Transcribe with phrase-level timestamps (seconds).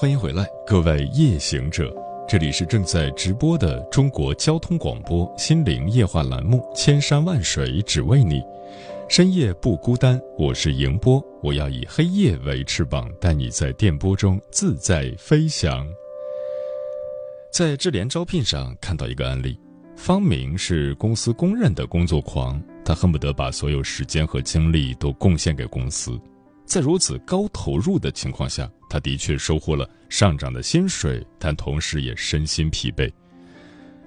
[0.00, 1.94] 欢迎回来，各位夜行者，
[2.26, 8.36] 这里是正在直播的中国交通广播心灵夜话栏目《千山万水只为你》，
[9.10, 15.86] 深夜不孤单，我是迎波，我要以黑夜为翅膀，带你在电波中自在飞翔。
[17.52, 19.54] 在智联招聘上看到一个案例，
[19.96, 26.18] 方明是公司公认的工作狂，他恨不得把所有时间和精力都贡献给公司。
[26.70, 33.10] 在如此高投入的情况下，他的确收获了上涨的薪水，但同时也身心疲惫。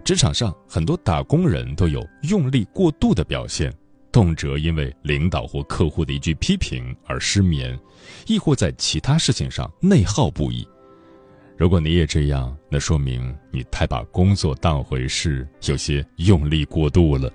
[0.01, 3.69] 职场上很多打工人都有用力过度的表现，
[4.13, 7.77] 动辄因为领导或客户的一句批评而失眠，
[8.27, 10.65] 亦或在其他事情上内耗不已。
[11.57, 17.29] 如果你也这样，那说明你太把工作当回事，有些用力过度了。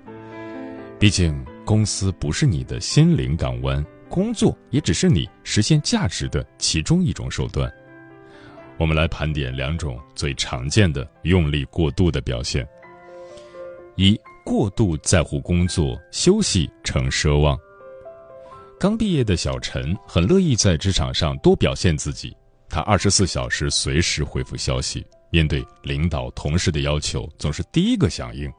[0.97, 3.85] 毕竟，公司不是你的心灵港湾。
[4.09, 7.71] 工作也只是你实现价值的其中一种手段。
[8.77, 12.67] 我们来盘点两种最常见的用力过度的表现：
[13.95, 17.57] 一、过度在乎工作，休息成奢望。
[18.79, 22.35] 刚毕业的小陈很乐意在职场上多表现自己，
[22.69, 28.51] 他二十四小时随时回复消息，面对领导同事的要求总是第一个响应。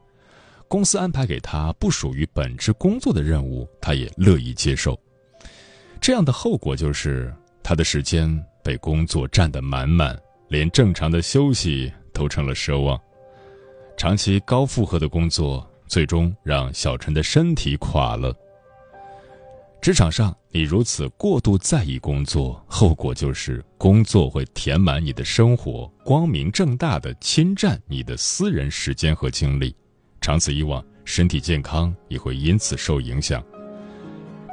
[0.69, 4.97] 公司安排给他不属于本职工作的任务，他也乐意接受。
[6.01, 12.99] 这样的后果就是，他的时间被工作占得满满，连正常的休息都成了奢望。
[13.99, 18.35] 长期高负荷的工作，最终让小陈的身体垮了。
[19.83, 29.77] 职场上，你如此过度在意工作，后果就是工作会填满你的生活，光明正大的侵占你的私人时间和精力，
[30.23, 33.43] 长此以往，身体健康也会因此受影响。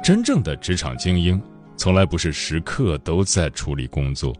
[0.02, 1.40] 真正的职场精英，
[1.76, 4.34] 从来不是时刻都在处理工作，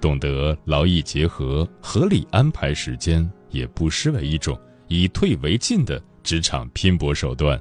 [0.00, 4.58] 懂得劳逸结合、合理安排时间，也不失为一种
[4.88, 7.60] 以退为进的职场拼搏手段。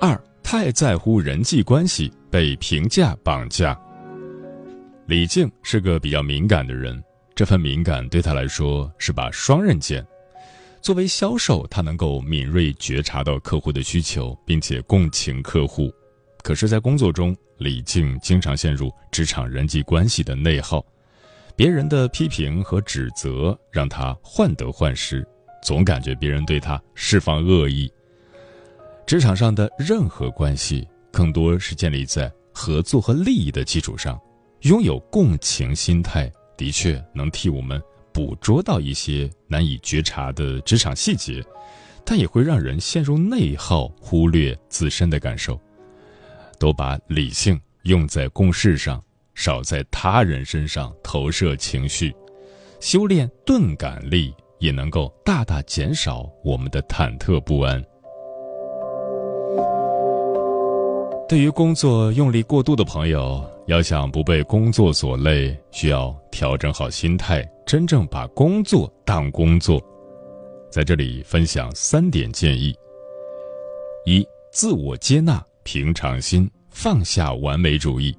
[0.00, 3.78] 二，太在乎人际关系，被评价绑架。
[5.06, 7.00] 李静是个比较敏感的人，
[7.36, 10.04] 这份敏感对他来说是把双刃剑。
[10.86, 15.92] 作为销售，他能够敏锐觉察到客户的需求，并且共情客户。
[16.44, 20.86] 可是，在工作中，李静经常陷入职场人际关系的内耗，
[21.56, 25.26] 别人的批评和指责让他患得患失，
[25.60, 27.92] 总感觉别人对他释放恶意。
[29.08, 34.16] 职场上的任何关系，更多是建立在合作和利益的基础上，
[34.60, 37.82] 拥有共情心态，的确能替我们。
[38.16, 41.44] 捕捉到一些难以觉察的职场细节，
[42.02, 45.60] 但也会让人陷入内耗，忽略自身的感受。
[46.58, 52.10] 多把理性用在公事上，少在他人身上投射情绪，
[52.80, 57.84] 修炼钝感力，也能够大大减少我们的忐忑不安。
[61.28, 67.44] 对于工作用力过度的朋友，要想不被工作所累，需要调整好心态。
[67.66, 69.82] 真正把工作当工作，
[70.70, 72.72] 在这里分享三点建议：
[74.04, 78.16] 一、自我接纳，平常心，放下完美主义。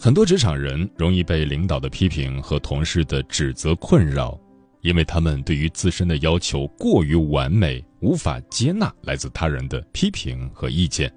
[0.00, 4.40] 很多职场人容易被领导的批评和同事的指责困扰，
[4.80, 11.12] 因为他们对于自身的要求过于完美，无法接纳来自他人的批评和意见。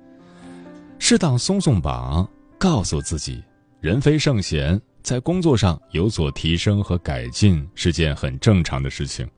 [0.97, 2.27] 适当松松绑，
[2.57, 3.43] 告诉自己，
[3.81, 4.79] 人非圣贤。
[5.03, 9.29] 在工作上有所提升和改进是件很正常的事情，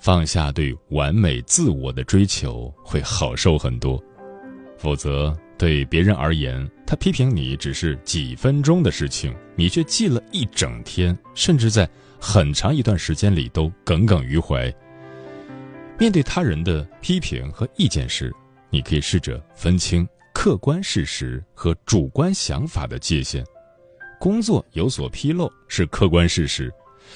[0.00, 4.02] 放下对完美自我的追求会好受很多。
[4.78, 11.86] 否则，对别人而言，他批评你只是几分钟的事情，你却记了一整天，甚至在
[12.18, 14.74] 很长一段时间里都耿耿于怀。
[15.98, 18.32] 面对他人的批评和意见时，
[18.70, 20.08] 你可以试着分清
[20.40, 23.44] 客观事实和主观想法的界限。
[24.20, 26.72] 工作有所纰漏是客观事实，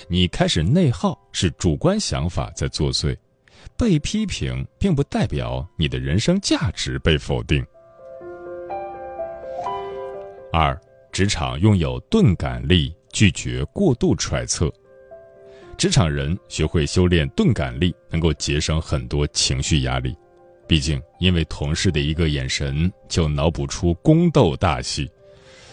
[0.09, 3.17] 你开始内耗是主观想法在作祟，
[3.79, 7.65] 被批评并不代表你的人生价值被否定。
[10.53, 10.77] 二，
[11.13, 14.69] 职场拥有钝感力，拒绝过度揣测。
[15.79, 20.13] 职场人学会修炼钝感力，能够节省很多情绪压力。
[20.67, 25.11] 毕竟，因为同事的一个眼神就脑补出宫斗大戏，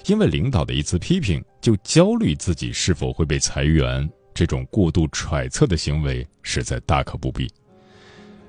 [0.07, 7.49] 因为领导的一次批评就焦虑自己是否会被裁员，这种过度揣测的行为实在大可不必。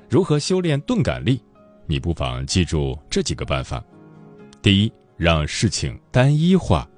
[0.08, 1.40] 如何修炼钝感力？
[1.86, 3.84] 你不妨记住这几个办法：
[4.62, 6.88] 第一，让事情单一化。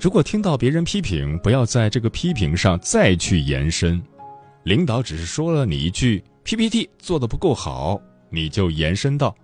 [0.00, 4.02] 如果听到别人批评，不要在这个批评上再去延伸。
[4.64, 8.00] 领导只是说了你一句 PPT 做的不够好，
[8.34, 9.34] 你就延伸到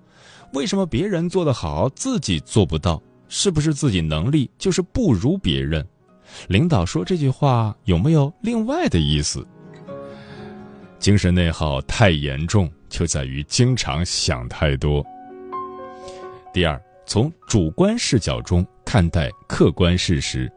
[0.52, 3.00] 为什么别人做得好，自己做不到？
[3.28, 5.86] 是不是自己能力就是不如别人？
[6.48, 9.46] 领导说这句话有没有另外的意思？
[10.98, 15.04] 精神内耗太严重，就在于经常想太多。
[16.52, 18.66] 第二，从主观视角中。
[18.82, 20.50] 看待客观事实，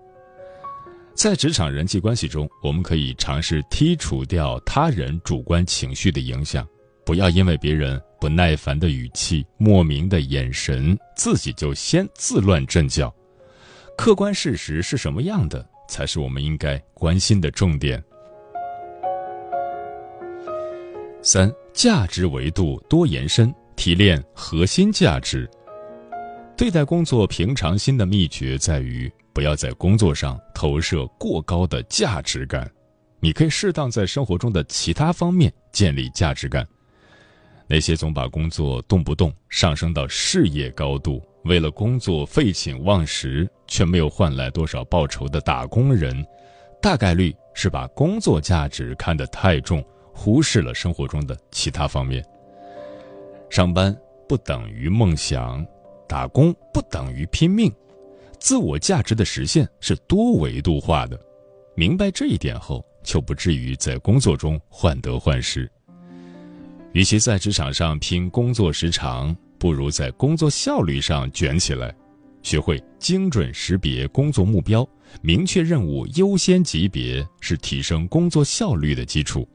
[1.13, 6.67] 在职场人际关系中，我们可以尝试剔除掉他人主观情绪的影响，
[7.05, 13.13] 不要因为别人不耐烦的语气、莫名的眼神，自己就先自乱阵脚。
[13.97, 18.01] 客观事实是什么样的，才是我们应该关心的重点。
[21.21, 25.49] 三、价值维度多延伸，提炼核心价值。
[26.55, 32.69] 对待工作平常心的秘诀在于，不要在工作上投射过高的价值感。
[33.19, 36.67] 你可以适当在生活中的其他方面建立价值感。
[37.67, 46.25] 那些总把工作动不动上升到事业高度，为了工作废寝忘食却没有换来多少报酬的打工人，
[46.81, 49.83] 大概率是把工作价值看得太重，
[50.13, 52.23] 忽视了生活中的其他方面。
[53.49, 53.95] 上班
[54.27, 55.65] 不等于梦想。
[56.05, 57.73] 打工不等于拼命，
[58.37, 61.19] 自我价值的实现是多维度化的。
[61.75, 65.67] 明白这一点后，就不至于在工作中患得患失。
[66.93, 71.93] 与其在职场上拼工作时长，不如在工作效率上卷起来。
[72.43, 74.87] 学会精准识别工作目标，
[75.21, 79.47] 明确任务优先级别，是提升工作效率的基础。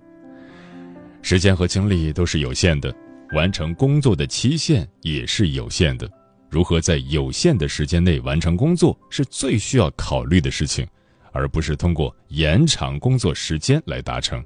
[1.23, 2.93] 时间和精力都是有限的，
[3.33, 6.11] 完成工作的期限也是有限的。
[6.51, 10.85] 如何在有限的时间内完成工作，是最需要考虑的事情，
[11.31, 14.43] 而不是通过延长工作时间来达成。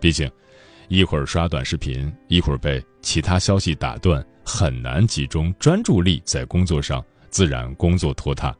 [0.00, 0.28] 毕竟，
[0.90, 8.52] 一会儿刷短视频，一会儿被其他消息打断，很难集中专注力在工作上，自然工作拖沓。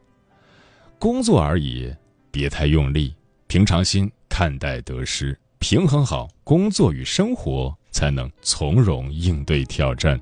[0.97, 1.93] 工作而已，
[2.31, 3.13] 别太用力，
[3.47, 10.17] 平常心看待得失，平衡好工作与生活，才能从容应对挑战。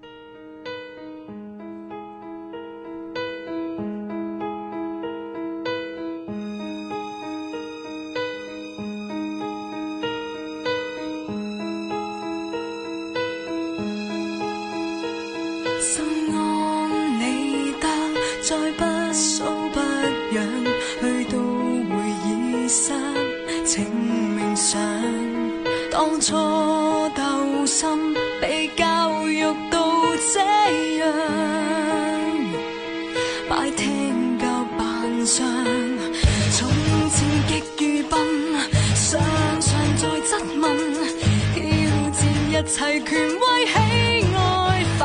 [26.00, 26.31] 当初
[27.13, 30.01] 斗心被教育到
[30.34, 30.40] 这
[30.96, 31.12] 样，
[33.50, 34.46] 摆听够
[34.78, 35.45] 扮相，
[36.54, 36.69] 从
[37.09, 37.18] 前
[37.50, 38.18] 极愚笨，
[38.95, 39.19] 常
[39.59, 40.31] 常在质
[40.62, 40.64] 问，
[41.54, 41.62] 挑
[42.16, 43.76] 战一切权威喜
[44.38, 45.04] 爱犯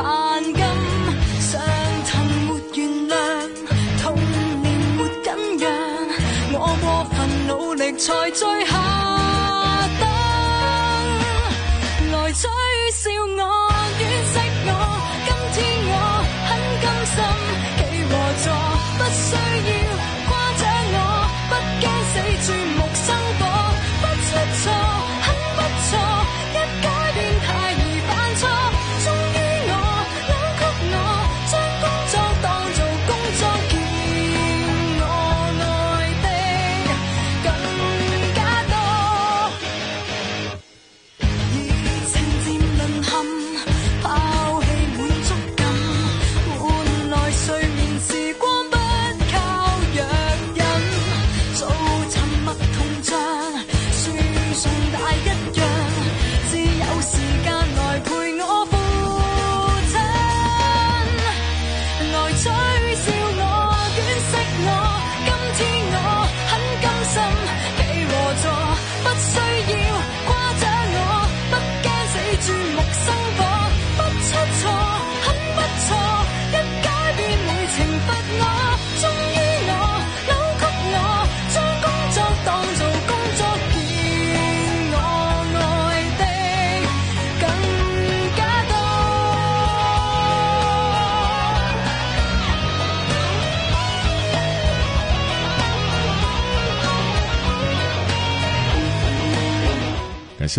[7.97, 9.04] 才最下。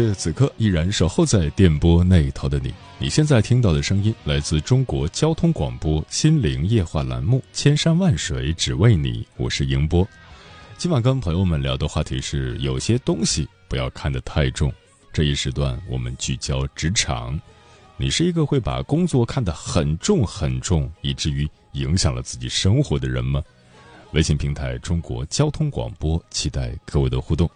[0.04, 2.74] 谢此刻依然守候在电波那头的你。
[2.98, 10.06] 你现在听到的声音来自中国交通广播《心灵夜话》栏目《千山万水只为你》，我是迎波。
[10.76, 14.70] 今晚跟朋友们聊的话题是：有些东西不要看得太重。
[15.14, 17.40] 这一时段我们聚焦职场。
[17.96, 23.42] 你是一个会把工作看得很重很重，以至于影响了自己生活的人吗？
[24.12, 27.50] 微信平台中国交通广播，期待各位的互动。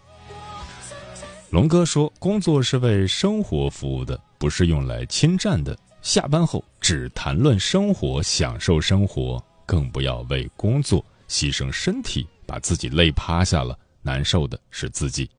[1.51, 5.77] 龙哥说：“工作是为生活服务的，不是用来侵占的。
[6.01, 13.77] 下班后只谈论生活，享受生活，更不要为工作牺牲身体，把自己累趴下了。
[14.01, 15.29] 难受的是自己。”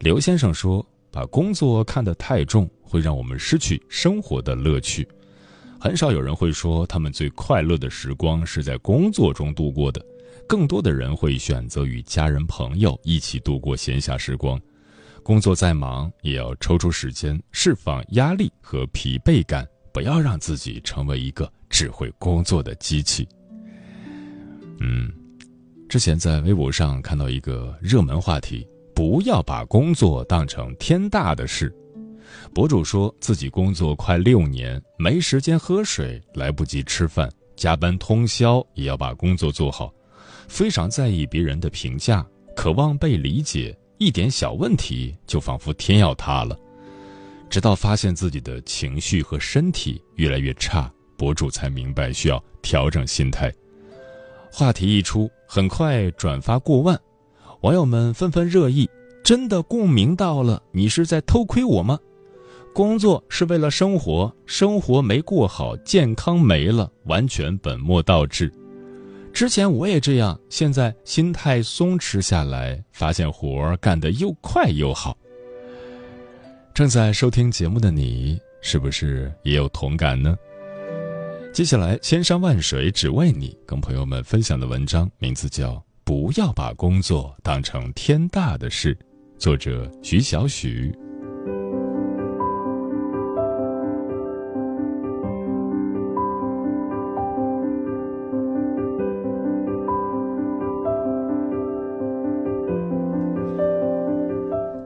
[0.00, 5.06] 刘先生说：“把工作看得太重，会让我们失去生活的乐趣。
[5.78, 10.04] 很少有人会说他们最快乐的时光是在工作中度过的，
[10.48, 14.60] 更多的人会选择与家人朋友一起度过闲暇时光。”
[15.24, 23.26] 工作再忙，也要抽出时间释放压力和疲惫感，不要让自己成为一个只会工作的机器。
[24.80, 25.10] 嗯，
[25.88, 31.74] 之前在微博上看到一个热门话题：不要把工作当成天大的事。
[32.52, 39.90] 博主说自己工作快六年，没时间喝水，来不及吃饭，加班通宵也要把工作做好，
[40.48, 43.74] 非常在意别人的评价，渴望被理解。
[44.04, 46.54] 一点小问题就仿佛天要塌了，
[47.48, 53.50] 直到发现自己的情绪和身体越来越差，博主才明白需要调整心态。
[54.52, 57.00] 话题一出，很快转发过万，
[57.62, 58.86] 网友们纷纷热议
[59.24, 61.98] ：“真的共鸣到了，你是在偷窥我吗？
[62.74, 68.52] 工作是为了生活，生活没过好，健康没了，完全本末倒置。”
[69.34, 75.18] 之前我也这样，现在心态松弛下来，发现活儿干得又快又好。
[76.72, 80.36] 正在收听节目的你，是不是也有同感呢？
[81.52, 85.72] 接下来，千山万水只为你，跟朋友们分享的文章名字叫
[86.04, 88.94] 《不要把工作当成天大的事》，
[89.36, 90.96] 作者徐小许。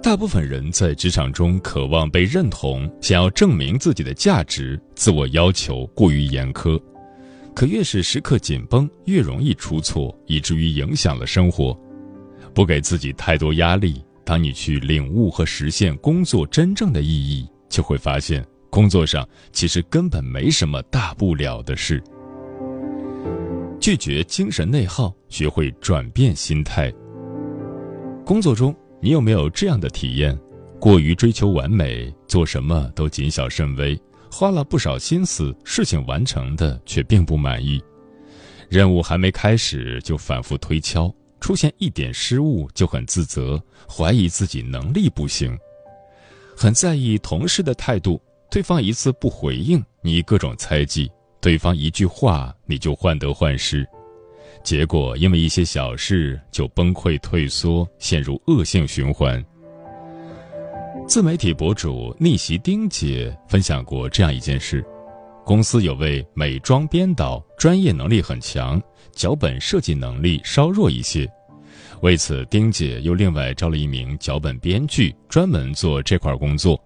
[0.09, 6.81] 大部分人在职场中渴望被认同，想要证明自己的价值，自我要求过于严苛，
[7.55, 11.79] 可越是时刻紧绷，越容易出错，以至于影响了生活。
[12.55, 22.03] 不给自己太多压力，当你去领悟和实现工作真正的意义，就会发现工作上其实根本没什么大不了的事。
[23.79, 26.91] 拒绝精神内耗，学会转变心态。
[28.25, 28.75] 工作中。
[29.01, 30.39] 你有没有这样的体验？
[30.81, 34.01] 过于追求完美，做什么都谨小慎微，
[34.31, 37.83] 花了不少心思，事情完成的却并不满意。
[38.69, 45.57] 任务还没开始就反复推敲，出现一点失误就很自责，怀疑自己能力不行。
[46.57, 51.09] 很在意同事的态度，对方一次不回应，你各种猜忌；
[51.41, 53.89] 对方一句话，你就患得患失。
[54.63, 59.43] 结果因为一些小事就崩溃退缩，陷入恶性循环。
[61.07, 64.85] 自媒体博主逆袭丁姐分享过这样一件事：
[65.45, 68.81] 公司有位美妆编导，专业能力很强，
[69.13, 71.27] 脚本设计能力稍弱一些。
[72.03, 76.79] 为此，丁姐又另外招了一名脚本编剧，专门做这块工作。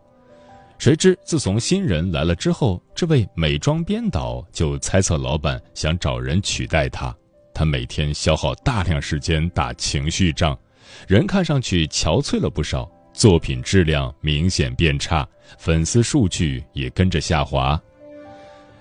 [0.79, 7.15] 谁知自从新人来了之后，这位美妆编导就猜测老板想找人取代他。
[7.55, 10.59] 他每天消耗大量时间打情绪仗，
[11.07, 15.27] 人看上去憔悴了不少，作品质量明显变差，
[15.59, 17.81] 粉丝数据也跟着下滑。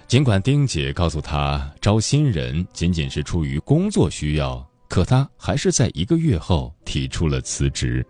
[0.08, 8.06] 尽管丁姐告诉他招新人仅仅是出于工作需要，可他还是在一个月后提出了辞职。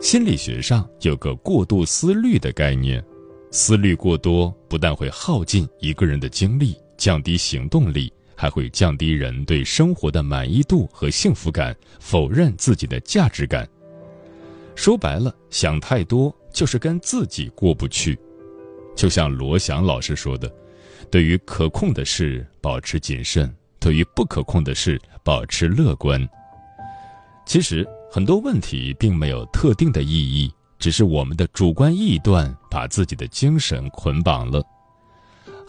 [0.00, 3.04] 心理学上有个过度思虑的概念，
[3.50, 8.12] 思虑过多不但会耗尽一个人的精力，降低行动力。
[8.40, 13.68] 还会降低人对生活的满意度和幸福感，否认自己的价值感。
[14.74, 18.18] 说白了，想太多就是跟自己过不去。
[18.96, 20.50] 就像罗翔老师说的
[21.12, 26.26] ：“对于可控的事保持谨慎，对于不可控的事保持乐观。”
[27.44, 34.64] 其实很多问题并没有特定的意义，只是我们的主观臆断把自己的精神捆绑了。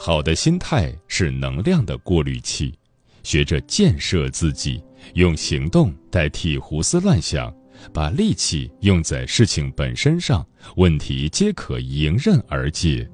[0.04, 2.74] 好的心态是能量的过滤器，
[3.22, 7.54] 学着建设自己，用行动代替胡思乱想，
[7.94, 10.44] 把力气用在事情本身上，
[10.76, 13.08] 问题皆可迎刃而解。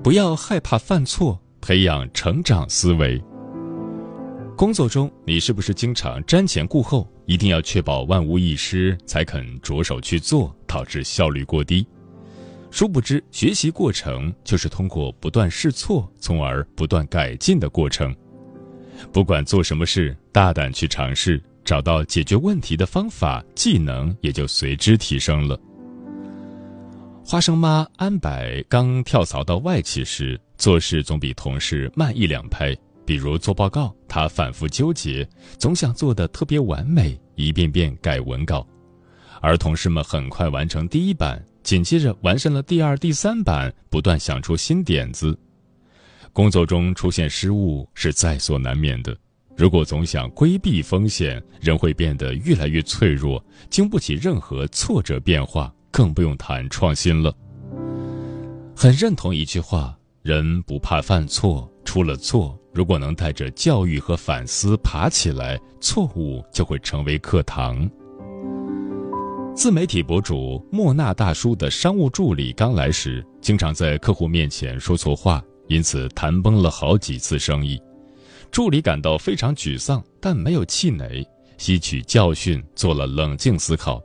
[0.00, 3.20] 不要害怕犯错，培养成长思维。
[4.60, 11.86] 工作中，你是不是经常瞻前顾后，一定要确保万无一失才肯着手去做，导致效率过低？
[12.70, 18.14] 殊不知，学习过程就是通过不断试错，从而不断改进的过程。
[19.10, 25.58] 不管做什么事，大胆去尝试，找到解决问题的方法，技能也就随之提升了。
[27.24, 28.30] 花生妈安柏
[28.68, 32.76] 刚跳槽到外企时，做事总比同事慢一两拍。
[33.10, 38.64] 比如做报告，他反复纠结，总想做的特别完美，一遍遍改文稿。
[39.40, 45.36] 而同事们很快完成第一版，紧接着完善了第二、第三版，不断想出新点子。
[46.32, 49.16] 工作中出现失误是在所难免的。
[49.56, 57.34] 如果总想规避风险，人会变得越来越脆弱，经不起任何挫折变化，更不用谈创新了。
[58.76, 67.88] 很认同一句话：人不怕犯错，出了错，如果能带着教育和反思爬起来，错误就会成为课堂。
[69.56, 77.78] 自媒体博主莫纳大叔的商务助理刚来时，经常在客户面前说错话，因此谈崩了好几次生意。
[78.50, 81.26] 助理感到非常沮丧，但没有气馁，
[81.58, 84.00] 吸取教训，做了冷静思考。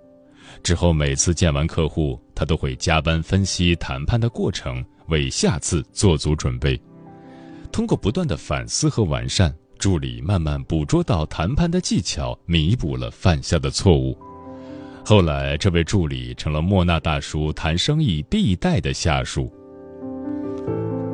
[0.64, 6.80] 之后每次见完客户，他都会加班分析谈判的过程，为下次做足准备。
[7.76, 14.18] 通过不断的反思和完善，助理慢慢捕捉到谈判的技巧，弥补了犯下的错误。
[15.04, 19.52] 后来，这位助理成了莫纳大叔谈生意必带的下属。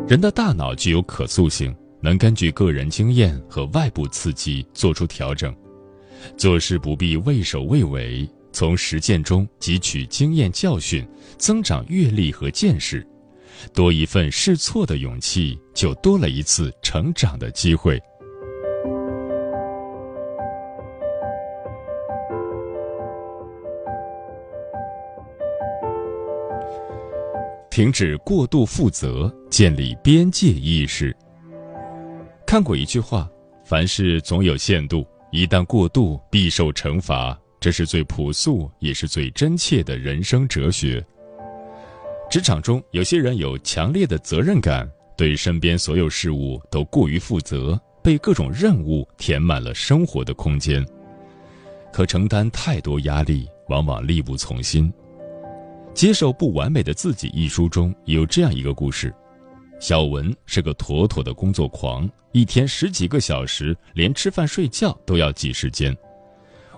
[0.07, 5.51] 人的大脑具有可塑性，能根据个人经验和外部刺激做出调整。
[6.37, 11.03] 做事不必畏首畏尾，从实践中汲取经验教训，
[11.39, 13.03] 增长阅历和见识。
[13.73, 18.01] 多一份试错的勇气，就多了一次成长的机会。
[27.69, 31.15] 停止过度负责，建立边界意识。
[32.45, 33.29] 看过一句话
[33.63, 41.01] ：“凡事总有限度，一旦过度，必受惩罚。”这是最朴素也是最真切的人生哲学。
[42.31, 50.81] 职场中，有些人有强烈的责任感，对身边所有事物都过于负责，被各种任务填满了生活的空间，
[51.91, 54.89] 可承担太多压力，往往力不从心。
[55.93, 59.13] 《接受不完美的自己》一书中有这样一个故事：
[59.81, 65.93] 小文是个妥妥的工作狂，一天十几个小时，连吃饭睡觉都要挤时间。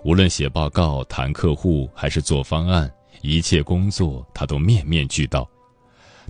[0.04, 5.50] 无论写报告、谈客户还是做方案，一切工作他都面面俱到。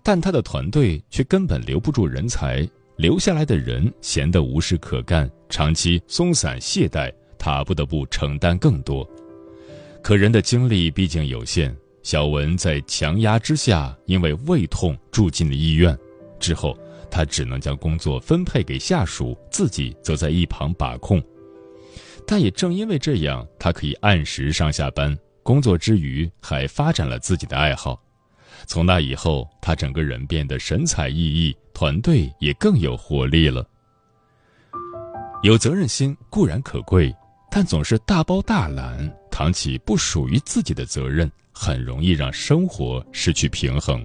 [0.02, 2.68] 但他的团队却根本留不住人才，
[2.98, 9.08] 留下来的人闲得无事可干，长期松散懈怠，他不得不承担更多。
[10.02, 11.76] 可人的精力毕竟有限。
[12.02, 15.98] 小文在强压之下，因为胃痛住进了医院。
[16.38, 16.78] 之后，
[17.10, 21.24] 他只能将工作分配给下属，自己则在一旁把控。
[22.28, 28.02] 但也正因为这样，他可以按时上下班，工作之余还发展了自己的爱好。
[28.66, 33.68] 从那以后，他整个人变得神采奕奕，团队也更有活力了。
[35.44, 37.14] 有责任心固然可贵，
[37.52, 41.30] 但总是大包大揽，扛起不属于自己的责任。
[41.56, 44.04] 很容易让生活失去平衡，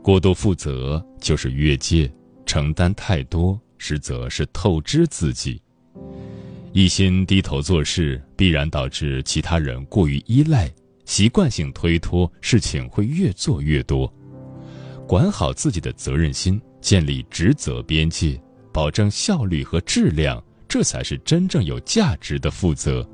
[0.00, 2.08] 过度负责就是越界，
[2.46, 5.60] 承担太多实则是透支自己。
[6.74, 10.68] 一心低头做事，必然导致其他人过于依赖，
[11.04, 14.12] 习惯性推脱，事情会越做越多。
[15.06, 18.36] 管好自己的责任心，建立职责边界，
[18.72, 23.08] 保证效率和质量，这才是真正有价值的负责。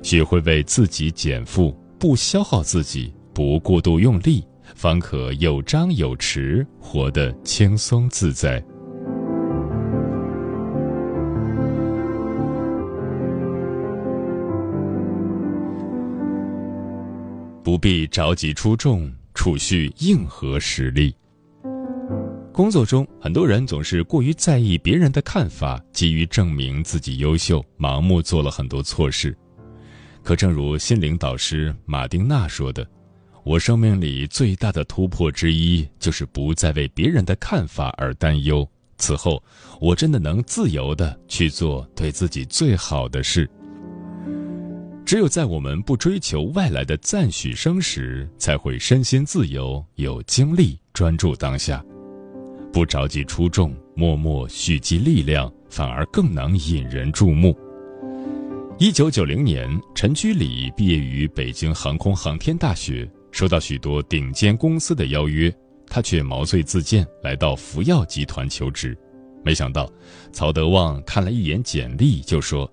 [0.00, 1.76] 学会为自己减负。
[1.98, 4.42] 不消耗自己，不过度用力，
[4.76, 8.64] 方可有张有弛，活得轻松自在。
[17.70, 21.14] 不必着急出众，储蓄硬核实力。
[22.52, 29.38] 工作中，很多人总是过于在意别人的看法，急于证明自己优秀，盲目做了很多错事。
[30.24, 32.84] 可正如心灵导师马丁娜说的
[33.46, 39.40] ：“我生命里最大的突破之一，就是不再为别人的看法而担忧，此后，
[39.80, 43.48] 我真的能自由的去做对自己最好的事。
[45.10, 51.84] 只有在我们不追求外来的赞许声时，才会身心自由，有精力专注当下，
[52.72, 57.58] 不着急出众，默默蓄积力量，反而更能引人注目。
[58.78, 65.52] 一九九零年，陈居里毕业于北京航空航天大学，收到许多顶尖公司的邀约。
[65.88, 68.96] 他却毛遂自荐来到福耀集团求职，
[69.42, 69.90] 没想到
[70.30, 72.72] 曹德旺看了一眼简历，就说：“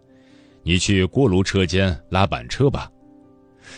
[0.68, 2.92] 你去锅炉车间拉板车吧。”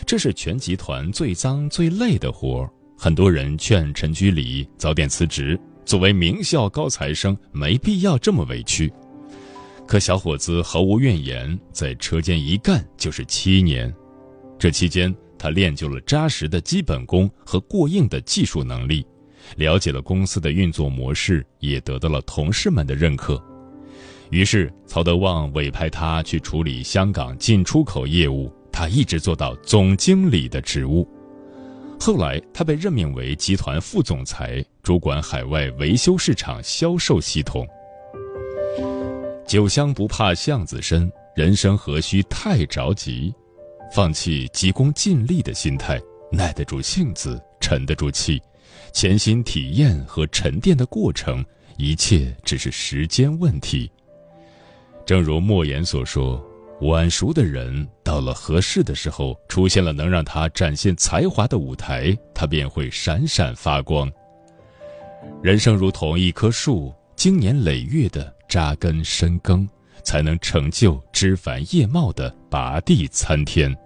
[0.04, 2.70] 这是全集团最脏最累的活儿。
[2.98, 8.92] 很多人劝陈居里早点辞职，作为名校高材生，没必要这么委屈。
[9.86, 13.92] 可小伙子毫无怨言，在车间一干就是七年。
[14.58, 19.06] 这期间，他练就了扎实的基本功和过硬的技术能力。
[19.56, 23.42] 了解了公司的运作模式，也得到了同事们的认可。
[24.30, 31.08] 于是，曹德旺委派他去处理香港进出口业务，他一直做到总经理的职务。
[31.98, 37.66] 后来，他被任命为集团副总裁，主管海外维修市场销售系统。
[39.46, 43.34] 酒香不怕巷子深，人生何须太着急？
[43.92, 48.40] 放弃急功近利的心态，耐得住性子，沉得住气。
[48.92, 51.44] 潜心体验和沉淀的过程，
[51.76, 53.90] 一切只是时间问题。
[55.10, 56.40] 正如莫言所说
[56.82, 64.08] ：“晚熟的人到了合适的时候，出现了能让他展现才华的舞台，他便会闪闪发光。”
[65.42, 69.68] 人生如同一棵树，经年累月的扎根深耕，
[70.04, 73.76] 才能成就枝繁叶茂的拔地参天。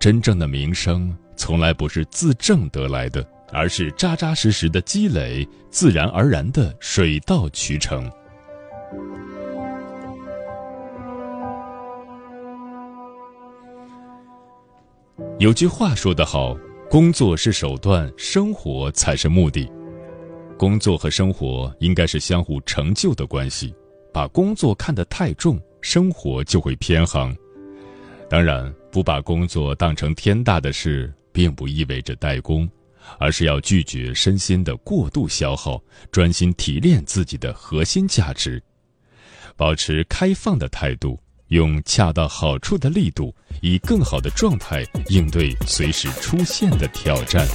[0.00, 3.24] 真正的名声，从来不是自证得来的。
[3.50, 8.10] 而是扎扎实实的积累，自然而然的水到渠成。
[15.38, 16.56] 有句话说得好
[16.90, 19.70] ：“工作是手段，生活才是目的。”
[20.58, 23.74] 工作和生活应该是相互成就的关系。
[24.12, 27.36] 把工作看得太重，生活就会偏航。
[28.28, 32.68] 当然，不把工作当成天大的事，并不意味着怠工。
[33.18, 38.62] 而是要拒绝身心的过度消耗，专心提炼自己的核心价值，
[39.56, 47.46] 保持开放的态度，用恰到好处的力度，以更好的状态应对随时出现的挑战。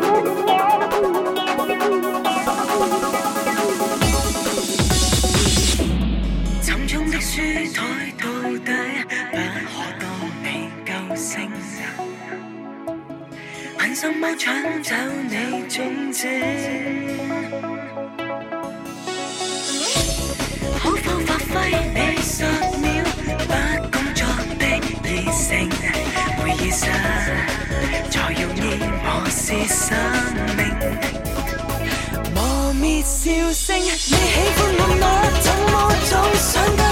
[14.38, 14.94] 抢走
[15.28, 15.34] 你
[15.68, 16.28] 踪迹，
[20.78, 21.54] 可否发挥
[21.94, 22.44] 你十
[22.78, 22.88] 秒
[23.46, 23.52] 不
[23.90, 24.18] 工作
[24.58, 24.62] 的
[25.02, 25.50] 热诚？
[26.38, 26.80] 会意识
[28.10, 28.58] 才容易
[29.02, 29.84] 磨蚀生
[30.56, 30.58] 命，
[32.34, 32.38] 磨
[32.74, 33.18] 灭笑
[33.52, 33.76] 声。
[33.78, 35.04] 你喜欢我吗？
[35.42, 35.72] 怎么
[36.08, 36.82] 总想得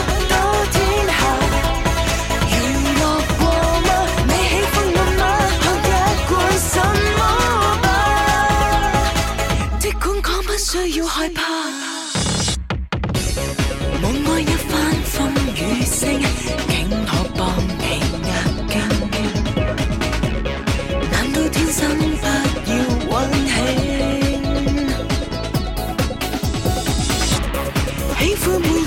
[28.49, 28.78] 喜